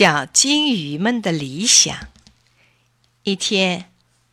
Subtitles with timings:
[0.00, 1.92] 小金鱼们的理想。
[3.24, 3.90] 一天，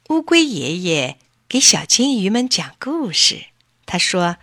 [0.10, 1.18] 乌龟爷爷
[1.50, 3.46] 给小金鱼们讲故事。
[3.88, 4.38] 他说：“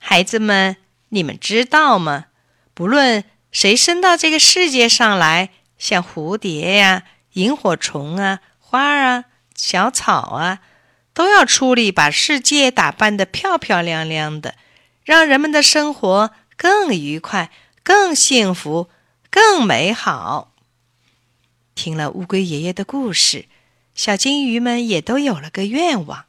[0.00, 0.78] 孩子们，
[1.10, 2.28] 你们知道吗？
[2.72, 7.02] 不论谁生到这个世界上来，像蝴蝶呀、
[7.34, 10.60] 萤火虫啊、花啊、小草啊，
[11.12, 14.54] 都要出力把世界打扮得漂漂亮亮的，
[15.04, 17.50] 让人们的生活更愉快、
[17.82, 18.88] 更幸福、
[19.28, 20.48] 更美好。”
[21.74, 23.46] 听了乌龟爷爷的故事，
[23.94, 26.26] 小金鱼们也都有了个愿望：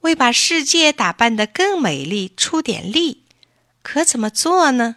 [0.00, 3.24] 为把世界打扮得更美丽出点力。
[3.82, 4.96] 可怎么做呢？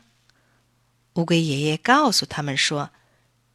[1.16, 2.92] 乌龟爷爷告诉他们说：“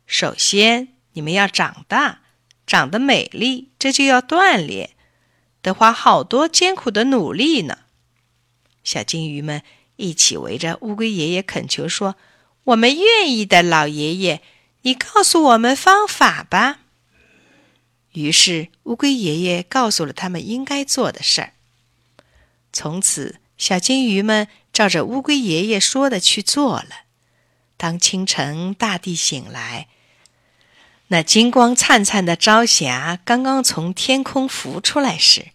[0.05, 2.23] 首先，你们要长大，
[2.67, 4.91] 长得美丽，这就要锻炼，
[5.63, 7.79] 得花好多艰苦的努力呢。”
[8.83, 9.63] 小金鱼们
[9.97, 12.17] 一起围着乌龟爷爷恳求说
[12.65, 14.43] ：“我们愿意的，老爷爷。”
[14.83, 16.81] 你告诉我们方法吧。
[18.13, 21.53] 于是，乌龟爷爷告诉了他们应该做的事儿。
[22.73, 27.05] 从此，小金鱼们照着乌龟爷爷说的去做了。
[27.77, 29.89] 当清晨大地醒来，
[31.09, 35.49] 那金光灿灿的朝霞刚刚从天空浮出来时，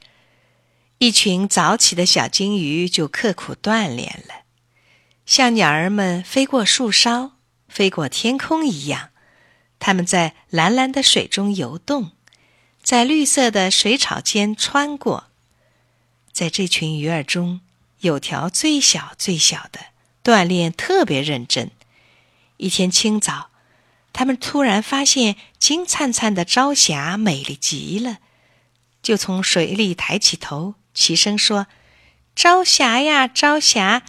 [0.99, 4.43] 一群早起的小金鱼就刻苦锻炼了，
[5.25, 7.33] 像鸟儿们飞过树梢、
[7.67, 9.09] 飞过天空一样。
[9.85, 12.13] 它们在蓝蓝的水中游动，
[12.81, 15.25] 在绿色的水草间穿过。
[16.31, 17.61] 在这群鱼儿中，
[17.99, 19.79] 有条最小最小的，
[20.23, 21.69] 锻炼特别认真。
[22.57, 23.51] 一天清早，
[24.11, 28.17] 他们突然发现金灿灿的朝霞美丽极了，
[29.03, 31.67] 就从水里抬起头，齐声说
[32.35, 34.01] ：“朝霞呀，朝霞，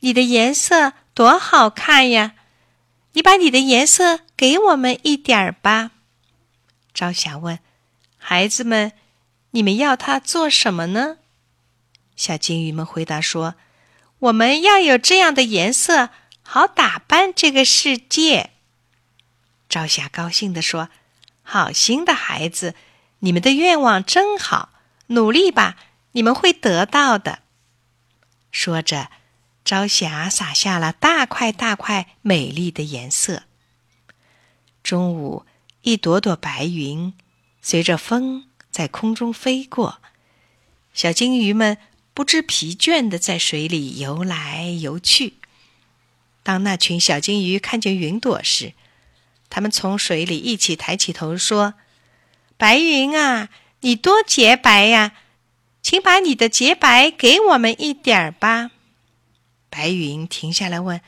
[0.00, 2.34] 你的颜色多好看呀！”
[3.14, 5.90] 你把你的颜色给我们一点儿吧。
[6.94, 7.58] 朝霞问
[8.16, 8.92] ：“孩子们，
[9.50, 11.18] 你们要它做什么呢？”
[12.16, 13.56] 小金鱼们回答说
[14.20, 16.08] ：“我们要有这样的颜色，
[16.40, 18.52] 好打扮这个世界。”
[19.68, 20.88] 朝霞高兴地说
[21.44, 22.74] ：“好心的孩子，
[23.18, 24.70] 你们的愿望真好，
[25.08, 25.76] 努力吧，
[26.12, 27.40] 你们会得到的。”
[28.50, 29.10] 说着。
[29.62, 33.42] 朝霞洒下了大块大块美丽的颜色。
[34.82, 35.44] 中午，
[35.82, 37.12] 一朵朵白云
[37.62, 40.00] 随着风在空中飞过，
[40.92, 41.78] 小金鱼们
[42.12, 45.34] 不知疲倦地在水里游来游去。
[46.42, 48.72] 当那群小金鱼看见云朵时，
[49.48, 51.74] 它们从水里一起抬起头说
[52.56, 53.48] ：“白云啊，
[53.80, 55.12] 你多洁白呀，
[55.82, 58.70] 请把你的洁白给我们一点儿吧。”
[59.68, 61.00] 白云停下来问：“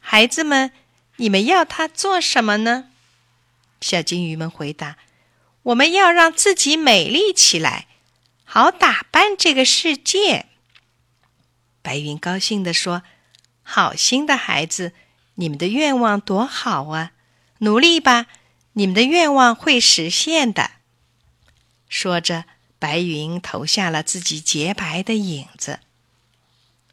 [0.00, 0.72] 孩子们，
[1.16, 2.90] 你们要它做什么呢？”
[3.84, 4.96] 小金鱼们回答
[5.64, 7.86] ：“我们要让自己美丽起来，
[8.42, 10.46] 好打扮这个世界。”
[11.82, 13.02] 白云高兴地说
[13.62, 14.94] ：“好心的孩子，
[15.34, 17.12] 你们的愿望多好啊！
[17.58, 18.24] 努力吧，
[18.72, 20.70] 你们的愿望会实现的。”
[21.86, 22.46] 说着，
[22.78, 25.80] 白云投下了自己洁白的影子。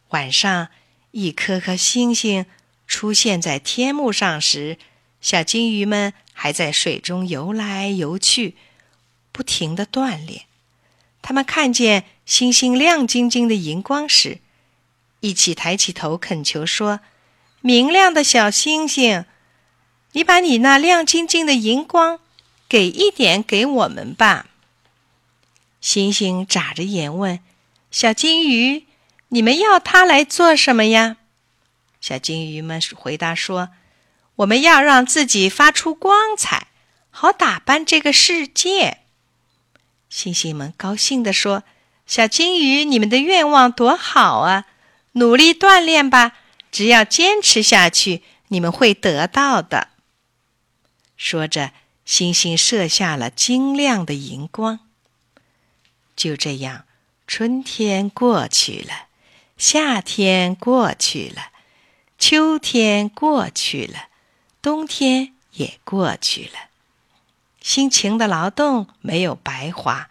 [0.09, 0.67] 晚上。
[1.13, 2.45] 一颗颗星星
[2.87, 4.77] 出现在天幕上时，
[5.19, 8.55] 小金鱼们还在水中游来游去，
[9.31, 10.45] 不停地锻炼。
[11.21, 14.39] 它们看见星星亮晶晶的荧光时，
[15.19, 17.01] 一起抬起头恳求说
[17.61, 19.25] ：“明亮的小星星，
[20.13, 22.19] 你把你那亮晶晶的荧光
[22.67, 24.47] 给一点给我们吧。”
[25.79, 27.39] 星星眨着眼问
[27.91, 28.87] ：“小金鱼。”
[29.29, 31.17] 你们要它来做什么呀？
[32.01, 33.69] 小金鱼们回答说
[34.37, 36.67] ：“我们要让自己发出光彩，
[37.09, 38.99] 好打扮这个世界。”
[40.09, 41.63] 星星们高兴地说
[42.05, 44.65] ：“小金鱼，你们的愿望多好啊！
[45.13, 46.33] 努力锻炼吧，
[46.71, 49.89] 只要坚持下去，你们会得到的。”
[51.15, 51.71] 说着，
[52.03, 54.79] 星星射下了晶亮的荧光。
[56.15, 56.85] 就这样，
[57.27, 59.07] 春天过去了。
[59.57, 61.51] 夏天过去了，
[62.17, 64.07] 秋天过去了，
[64.61, 66.69] 冬天也过去了。
[67.59, 70.09] 辛勤的劳动没有白花，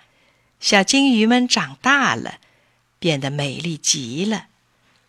[0.58, 2.38] 小金鱼们长大了，
[2.99, 4.47] 变得美丽极了。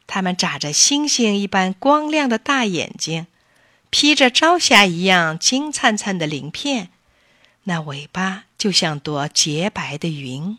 [0.07, 3.27] 它们眨着星星一般光亮的大眼睛，
[3.89, 6.89] 披着朝霞一样金灿灿的鳞片，
[7.63, 10.57] 那尾巴就像朵洁白的云。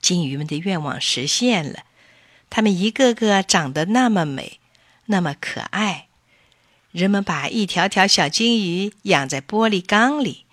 [0.00, 1.84] 金鱼们的愿望实现了。
[2.50, 4.60] 它们一个个长得那么美，
[5.06, 6.07] 那么可爱，
[6.98, 10.46] 人们把一条条小金鱼养在玻璃缸里，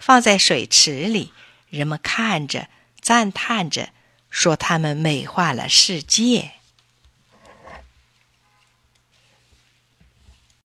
[0.00, 1.32] 放在水池里。
[1.70, 2.66] 人们看着，
[3.00, 3.90] 赞叹着，
[4.28, 6.54] 说它们美化了世界。